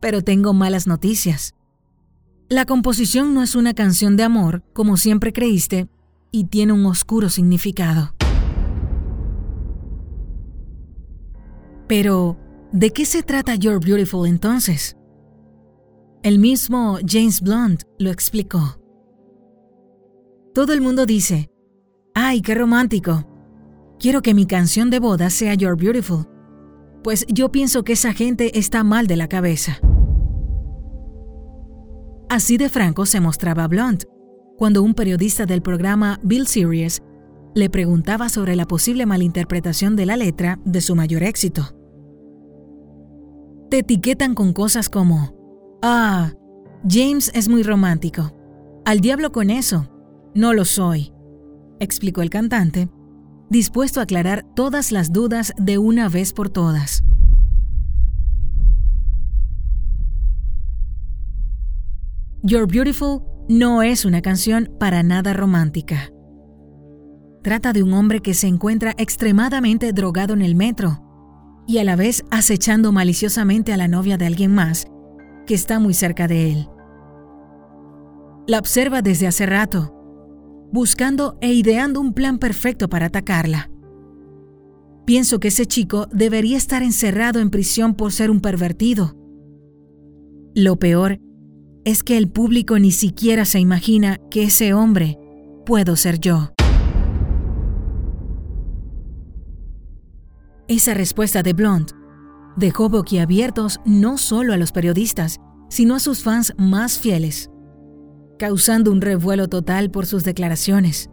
Pero 0.00 0.22
tengo 0.22 0.54
malas 0.54 0.86
noticias. 0.86 1.54
La 2.48 2.64
composición 2.64 3.34
no 3.34 3.42
es 3.42 3.54
una 3.54 3.74
canción 3.74 4.16
de 4.16 4.22
amor 4.22 4.62
como 4.72 4.96
siempre 4.96 5.34
creíste 5.34 5.88
y 6.30 6.44
tiene 6.44 6.72
un 6.72 6.86
oscuro 6.86 7.28
significado. 7.28 8.14
Pero, 11.88 12.36
¿de 12.70 12.90
qué 12.90 13.06
se 13.06 13.22
trata 13.22 13.54
You're 13.54 13.84
Beautiful 13.84 14.28
entonces? 14.28 14.94
El 16.22 16.38
mismo 16.38 16.98
James 17.06 17.40
Blunt 17.40 17.84
lo 17.98 18.10
explicó. 18.10 18.78
Todo 20.52 20.74
el 20.74 20.82
mundo 20.82 21.06
dice, 21.06 21.48
¡ay, 22.14 22.42
qué 22.42 22.54
romántico! 22.54 23.24
Quiero 23.98 24.20
que 24.20 24.34
mi 24.34 24.46
canción 24.46 24.90
de 24.90 25.00
boda 25.00 25.30
sea 25.30 25.54
You're 25.54 25.82
Beautiful. 25.82 26.26
Pues 27.02 27.24
yo 27.26 27.50
pienso 27.50 27.84
que 27.84 27.94
esa 27.94 28.12
gente 28.12 28.58
está 28.58 28.84
mal 28.84 29.06
de 29.06 29.16
la 29.16 29.28
cabeza. 29.28 29.78
Así 32.28 32.58
de 32.58 32.68
franco 32.68 33.06
se 33.06 33.20
mostraba 33.20 33.66
Blunt 33.66 34.04
cuando 34.58 34.82
un 34.82 34.92
periodista 34.92 35.46
del 35.46 35.62
programa 35.62 36.20
Bill 36.22 36.46
Series 36.46 37.00
le 37.54 37.70
preguntaba 37.70 38.28
sobre 38.28 38.56
la 38.56 38.66
posible 38.66 39.06
malinterpretación 39.06 39.96
de 39.96 40.04
la 40.04 40.18
letra 40.18 40.60
de 40.66 40.82
su 40.82 40.94
mayor 40.94 41.22
éxito 41.22 41.77
te 43.68 43.78
etiquetan 43.78 44.34
con 44.34 44.52
cosas 44.52 44.88
como, 44.88 45.34
ah, 45.82 46.32
James 46.88 47.30
es 47.34 47.48
muy 47.48 47.62
romántico. 47.62 48.32
Al 48.84 49.00
diablo 49.00 49.32
con 49.32 49.50
eso. 49.50 49.88
No 50.34 50.52
lo 50.52 50.64
soy, 50.64 51.12
explicó 51.80 52.22
el 52.22 52.30
cantante, 52.30 52.88
dispuesto 53.50 53.98
a 53.98 54.04
aclarar 54.04 54.44
todas 54.54 54.92
las 54.92 55.10
dudas 55.10 55.52
de 55.56 55.78
una 55.78 56.08
vez 56.08 56.32
por 56.32 56.50
todas. 56.50 57.02
You're 62.42 62.66
Beautiful 62.66 63.22
no 63.48 63.82
es 63.82 64.04
una 64.04 64.22
canción 64.22 64.70
para 64.78 65.02
nada 65.02 65.32
romántica. 65.32 66.12
Trata 67.42 67.72
de 67.72 67.82
un 67.82 67.94
hombre 67.94 68.20
que 68.20 68.34
se 68.34 68.46
encuentra 68.46 68.94
extremadamente 68.96 69.92
drogado 69.92 70.34
en 70.34 70.42
el 70.42 70.54
metro 70.54 71.07
y 71.68 71.76
a 71.78 71.84
la 71.84 71.96
vez 71.96 72.24
acechando 72.30 72.92
maliciosamente 72.92 73.74
a 73.74 73.76
la 73.76 73.88
novia 73.88 74.16
de 74.16 74.24
alguien 74.24 74.54
más 74.54 74.86
que 75.46 75.54
está 75.54 75.78
muy 75.78 75.92
cerca 75.92 76.26
de 76.26 76.50
él. 76.50 76.68
La 78.46 78.58
observa 78.58 79.02
desde 79.02 79.26
hace 79.26 79.44
rato, 79.44 79.94
buscando 80.72 81.36
e 81.42 81.52
ideando 81.52 82.00
un 82.00 82.14
plan 82.14 82.38
perfecto 82.38 82.88
para 82.88 83.06
atacarla. 83.06 83.70
Pienso 85.04 85.40
que 85.40 85.48
ese 85.48 85.66
chico 85.66 86.06
debería 86.10 86.56
estar 86.56 86.82
encerrado 86.82 87.38
en 87.38 87.50
prisión 87.50 87.94
por 87.94 88.12
ser 88.12 88.30
un 88.30 88.40
pervertido. 88.40 89.14
Lo 90.54 90.78
peor 90.78 91.20
es 91.84 92.02
que 92.02 92.16
el 92.16 92.30
público 92.30 92.78
ni 92.78 92.92
siquiera 92.92 93.44
se 93.44 93.60
imagina 93.60 94.18
que 94.30 94.44
ese 94.44 94.72
hombre 94.72 95.18
puedo 95.66 95.96
ser 95.96 96.18
yo. 96.18 96.52
Esa 100.68 100.92
respuesta 100.92 101.42
de 101.42 101.54
Blonde 101.54 101.94
dejó 102.56 102.90
boquiabiertos 102.90 103.80
no 103.86 104.18
solo 104.18 104.52
a 104.52 104.58
los 104.58 104.70
periodistas, 104.70 105.40
sino 105.70 105.94
a 105.94 105.98
sus 105.98 106.22
fans 106.22 106.52
más 106.58 106.98
fieles, 106.98 107.50
causando 108.38 108.92
un 108.92 109.00
revuelo 109.00 109.48
total 109.48 109.90
por 109.90 110.04
sus 110.04 110.24
declaraciones. 110.24 111.08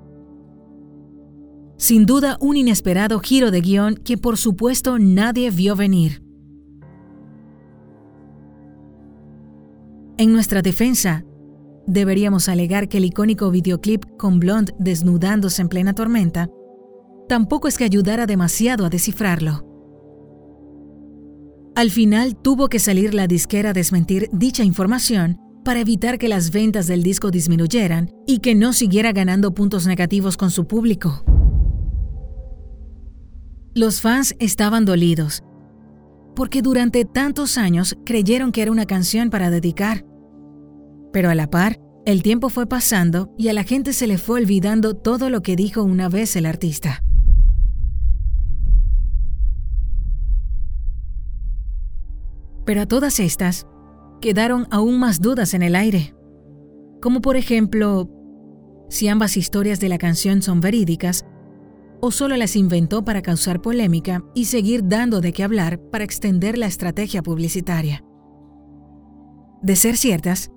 Sin 1.77 2.05
duda, 2.05 2.37
un 2.41 2.57
inesperado 2.57 3.19
giro 3.19 3.49
de 3.49 3.61
guion 3.61 3.95
que 3.95 4.17
por 4.17 4.35
supuesto 4.35 4.99
nadie 4.99 5.51
vio 5.51 5.77
venir. 5.77 6.21
En 10.17 10.33
nuestra 10.33 10.61
defensa, 10.61 11.23
deberíamos 11.87 12.49
alegar 12.49 12.89
que 12.89 12.97
el 12.97 13.05
icónico 13.05 13.51
videoclip 13.51 14.03
con 14.17 14.41
Blonde 14.41 14.73
desnudándose 14.79 15.61
en 15.61 15.69
plena 15.69 15.93
tormenta 15.93 16.49
tampoco 17.27 17.67
es 17.67 17.77
que 17.77 17.83
ayudara 17.83 18.25
demasiado 18.25 18.85
a 18.85 18.89
descifrarlo. 18.89 19.65
Al 21.75 21.91
final 21.91 22.37
tuvo 22.37 22.69
que 22.69 22.79
salir 22.79 23.13
la 23.13 23.27
disquera 23.27 23.71
a 23.71 23.73
desmentir 23.73 24.29
dicha 24.31 24.63
información 24.63 25.37
para 25.65 25.81
evitar 25.81 26.17
que 26.17 26.29
las 26.29 26.51
ventas 26.51 26.87
del 26.87 27.03
disco 27.03 27.31
disminuyeran 27.31 28.11
y 28.27 28.39
que 28.39 28.55
no 28.55 28.71
siguiera 28.71 29.11
ganando 29.11 29.53
puntos 29.53 29.87
negativos 29.87 30.37
con 30.37 30.51
su 30.51 30.67
público. 30.67 31.25
Los 33.73 33.99
fans 33.99 34.35
estaban 34.39 34.85
dolidos, 34.85 35.43
porque 36.33 36.61
durante 36.61 37.03
tantos 37.03 37.57
años 37.57 37.97
creyeron 38.05 38.53
que 38.53 38.61
era 38.61 38.71
una 38.71 38.85
canción 38.85 39.29
para 39.29 39.49
dedicar. 39.49 40.05
Pero 41.11 41.29
a 41.29 41.35
la 41.35 41.49
par, 41.49 41.79
el 42.05 42.23
tiempo 42.23 42.49
fue 42.49 42.67
pasando 42.67 43.33
y 43.37 43.49
a 43.49 43.53
la 43.53 43.63
gente 43.63 43.91
se 43.91 44.07
le 44.07 44.17
fue 44.17 44.39
olvidando 44.39 44.93
todo 44.93 45.29
lo 45.29 45.41
que 45.41 45.55
dijo 45.55 45.83
una 45.83 46.07
vez 46.07 46.35
el 46.35 46.45
artista. 46.45 47.04
Pero 52.65 52.81
a 52.81 52.85
todas 52.85 53.19
estas, 53.19 53.67
quedaron 54.21 54.67
aún 54.71 54.99
más 54.99 55.21
dudas 55.21 55.53
en 55.53 55.61
el 55.61 55.75
aire. 55.75 56.15
Como 57.01 57.21
por 57.21 57.37
ejemplo, 57.37 58.09
si 58.89 59.07
ambas 59.07 59.37
historias 59.37 59.79
de 59.79 59.89
la 59.89 59.97
canción 59.97 60.41
son 60.41 60.61
verídicas 60.61 61.25
o 62.01 62.11
solo 62.11 62.37
las 62.37 62.55
inventó 62.55 63.03
para 63.03 63.21
causar 63.21 63.61
polémica 63.61 64.23
y 64.33 64.45
seguir 64.45 64.81
dando 64.87 65.21
de 65.21 65.33
qué 65.33 65.43
hablar 65.43 65.79
para 65.79 66.03
extender 66.03 66.57
la 66.57 66.67
estrategia 66.67 67.23
publicitaria. 67.23 68.03
De 69.61 69.75
ser 69.75 69.97
ciertas, 69.97 70.51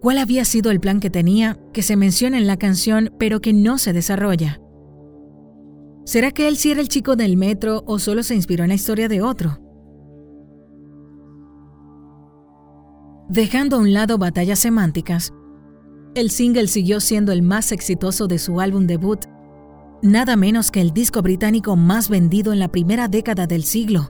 ¿cuál 0.00 0.18
había 0.18 0.44
sido 0.44 0.70
el 0.70 0.80
plan 0.80 1.00
que 1.00 1.10
tenía 1.10 1.58
que 1.72 1.82
se 1.82 1.96
menciona 1.96 2.38
en 2.38 2.46
la 2.46 2.56
canción 2.56 3.14
pero 3.18 3.40
que 3.40 3.52
no 3.52 3.78
se 3.78 3.92
desarrolla? 3.92 4.60
¿Será 6.04 6.30
que 6.30 6.48
él 6.48 6.56
sí 6.56 6.70
era 6.70 6.80
el 6.80 6.88
chico 6.88 7.14
del 7.16 7.36
metro 7.36 7.84
o 7.86 7.98
solo 7.98 8.22
se 8.22 8.34
inspiró 8.34 8.64
en 8.64 8.68
la 8.68 8.74
historia 8.74 9.08
de 9.08 9.20
otro? 9.20 9.59
Dejando 13.30 13.76
a 13.76 13.78
un 13.78 13.92
lado 13.92 14.18
batallas 14.18 14.58
semánticas, 14.58 15.32
el 16.16 16.30
single 16.30 16.66
siguió 16.66 16.98
siendo 16.98 17.30
el 17.30 17.42
más 17.42 17.70
exitoso 17.70 18.26
de 18.26 18.40
su 18.40 18.58
álbum 18.58 18.88
debut, 18.88 19.20
nada 20.02 20.34
menos 20.34 20.72
que 20.72 20.80
el 20.80 20.90
disco 20.90 21.22
británico 21.22 21.76
más 21.76 22.08
vendido 22.08 22.52
en 22.52 22.58
la 22.58 22.72
primera 22.72 23.06
década 23.06 23.46
del 23.46 23.62
siglo. 23.62 24.08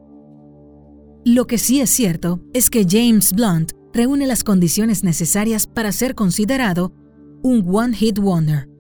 Lo 1.27 1.47
que 1.47 1.59
sí 1.59 1.83
es 1.83 1.91
cierto 1.91 2.41
es 2.55 2.71
que 2.71 2.87
James 2.89 3.35
Blunt 3.35 3.73
reúne 3.93 4.27
las 4.27 4.43
condiciones 4.43 5.05
necesarias 5.05 5.67
para 5.67 5.93
ser 5.93 6.15
considerado 6.15 6.95
un 7.43 7.63
One 7.71 7.95
Hit 7.95 8.19
Wonder. 8.19 8.71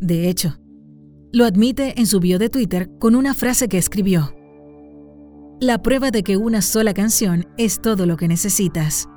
De 0.00 0.28
hecho, 0.28 0.60
lo 1.32 1.44
admite 1.44 1.98
en 1.98 2.06
su 2.06 2.20
bio 2.20 2.38
de 2.38 2.50
Twitter 2.50 2.88
con 3.00 3.16
una 3.16 3.34
frase 3.34 3.66
que 3.66 3.78
escribió. 3.78 4.32
La 5.60 5.82
prueba 5.82 6.12
de 6.12 6.22
que 6.22 6.36
una 6.36 6.62
sola 6.62 6.94
canción 6.94 7.48
es 7.58 7.82
todo 7.82 8.06
lo 8.06 8.16
que 8.16 8.28
necesitas. 8.28 9.08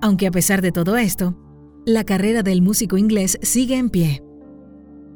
Aunque 0.00 0.26
a 0.26 0.30
pesar 0.30 0.62
de 0.62 0.72
todo 0.72 0.96
esto, 0.96 1.36
la 1.84 2.04
carrera 2.04 2.42
del 2.42 2.62
músico 2.62 2.98
inglés 2.98 3.38
sigue 3.42 3.76
en 3.76 3.90
pie. 3.90 4.22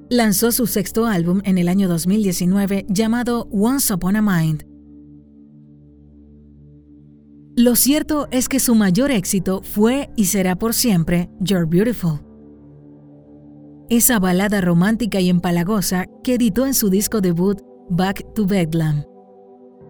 Lanzó 0.08 0.52
su 0.52 0.66
sexto 0.66 1.06
álbum 1.06 1.40
en 1.44 1.58
el 1.58 1.68
año 1.68 1.88
2019 1.88 2.86
llamado 2.88 3.48
Once 3.50 3.92
Upon 3.92 4.16
a 4.16 4.22
Mind. 4.22 4.64
Lo 7.56 7.76
cierto 7.76 8.26
es 8.30 8.48
que 8.48 8.58
su 8.58 8.74
mayor 8.74 9.10
éxito 9.10 9.60
fue 9.62 10.10
y 10.16 10.26
será 10.26 10.56
por 10.56 10.72
siempre 10.72 11.28
You're 11.40 11.66
Beautiful. 11.66 12.20
Esa 13.88 14.18
balada 14.18 14.60
romántica 14.60 15.20
y 15.20 15.28
empalagosa 15.28 16.06
que 16.24 16.34
editó 16.34 16.66
en 16.66 16.74
su 16.74 16.88
disco 16.90 17.20
debut 17.20 17.60
Back 17.90 18.24
to 18.34 18.46
Bedlam. 18.46 19.04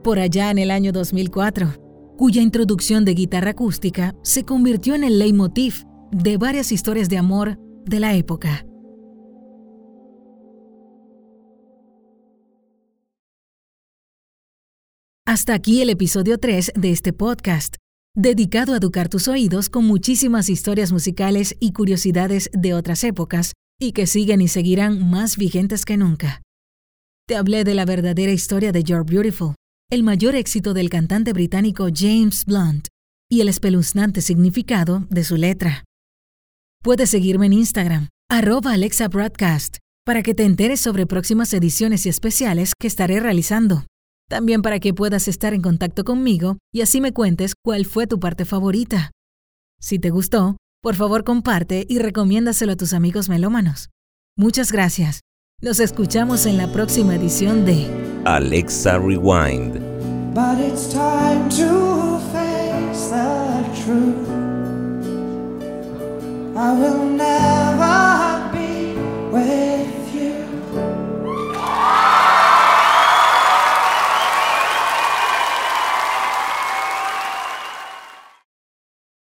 Por 0.03 0.19
allá 0.19 0.51
en 0.51 0.59
el 0.59 0.71
año 0.71 0.91
2004 0.91 1.80
cuya 2.21 2.43
introducción 2.43 3.07
de 3.07 3.15
guitarra 3.15 3.53
acústica 3.53 4.15
se 4.23 4.45
convirtió 4.45 4.95
en 4.95 5.05
el 5.05 5.19
leitmotiv 5.19 5.87
de 6.13 6.37
varias 6.37 6.71
historias 6.71 7.09
de 7.09 7.17
amor 7.17 7.59
de 7.87 7.99
la 7.99 8.15
época. 8.15 8.67
Hasta 15.25 15.55
aquí 15.55 15.81
el 15.81 15.89
episodio 15.89 16.37
3 16.37 16.73
de 16.77 16.91
este 16.91 17.15
podcast, 17.15 17.77
dedicado 18.15 18.75
a 18.75 18.77
educar 18.77 19.09
tus 19.09 19.27
oídos 19.27 19.71
con 19.71 19.87
muchísimas 19.87 20.51
historias 20.51 20.93
musicales 20.93 21.57
y 21.59 21.73
curiosidades 21.73 22.51
de 22.53 22.75
otras 22.75 23.03
épocas 23.03 23.55
y 23.81 23.93
que 23.93 24.07
siguen 24.07 24.43
y 24.43 24.49
seguirán 24.49 25.09
más 25.09 25.39
vigentes 25.39 25.87
que 25.87 25.97
nunca. 25.97 26.43
Te 27.27 27.37
hablé 27.37 27.65
de 27.65 27.73
la 27.73 27.87
verdadera 27.87 28.33
historia 28.33 28.73
de 28.73 28.85
You're 28.85 29.11
Beautiful, 29.11 29.55
el 29.91 30.05
mayor 30.05 30.37
éxito 30.37 30.73
del 30.73 30.89
cantante 30.89 31.33
británico 31.33 31.89
James 31.93 32.45
Blunt 32.47 32.87
y 33.29 33.41
el 33.41 33.49
espeluznante 33.49 34.21
significado 34.23 35.05
de 35.11 35.25
su 35.25 35.37
letra. 35.37 35.85
Puedes 36.81 37.11
seguirme 37.11 37.47
en 37.47 37.55
Instagram, 37.55 38.09
arroba 38.31 38.73
Alexa 38.73 39.09
Broadcast, 39.09 39.79
para 40.07 40.23
que 40.23 40.33
te 40.33 40.45
enteres 40.45 40.81
sobre 40.81 41.07
próximas 41.07 41.53
ediciones 41.53 42.07
y 42.07 42.09
especiales 42.09 42.73
que 42.79 42.87
estaré 42.87 43.19
realizando. 43.19 43.85
También 44.29 44.63
para 44.63 44.79
que 44.79 44.95
puedas 44.95 45.27
estar 45.27 45.55
en 45.55 45.61
contacto 45.61 46.05
conmigo 46.05 46.59
y 46.73 46.83
así 46.83 47.01
me 47.01 47.13
cuentes 47.13 47.55
cuál 47.61 47.85
fue 47.85 48.07
tu 48.07 48.21
parte 48.21 48.45
favorita. 48.45 49.11
Si 49.81 49.99
te 49.99 50.11
gustó, 50.11 50.57
por 50.83 50.95
favor 50.95 51.25
comparte 51.25 51.85
y 51.89 51.99
recomiéndaselo 51.99 52.73
a 52.73 52.77
tus 52.77 52.93
amigos 52.93 53.29
melómanos. 53.29 53.91
Muchas 54.37 54.71
gracias. 54.71 55.21
Nos 55.61 55.81
escuchamos 55.81 56.47
en 56.47 56.59
la 56.59 56.73
próxima 56.73 57.17
edición 57.17 57.65
de 57.65 58.10
Alexa 58.27 59.01
Rewind. 59.01 60.35
But 60.35 60.59
it's 60.61 60.93
time 60.93 61.49
to 61.51 62.19
face 62.33 63.09
the 63.09 63.83
truth. 63.83 64.29
I 66.55 66.73
will 66.75 67.07
never 67.07 68.51
be 68.53 68.95
with 69.33 70.00